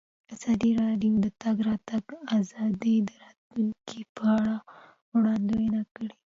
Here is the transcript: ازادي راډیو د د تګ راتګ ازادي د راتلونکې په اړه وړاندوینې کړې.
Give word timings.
ازادي 0.33 0.71
راډیو 0.83 1.13
د 1.19 1.21
د 1.25 1.27
تګ 1.41 1.55
راتګ 1.67 2.05
ازادي 2.39 2.95
د 3.07 3.09
راتلونکې 3.23 3.99
په 4.15 4.21
اړه 4.37 4.55
وړاندوینې 5.15 5.83
کړې. 5.93 6.11